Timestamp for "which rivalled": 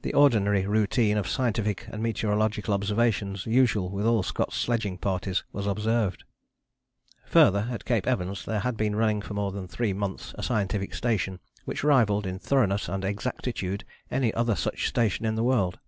11.66-12.26